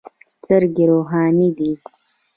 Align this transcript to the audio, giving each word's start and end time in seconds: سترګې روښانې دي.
سترګې 0.33 0.83
روښانې 0.91 1.47
دي. 1.57 1.71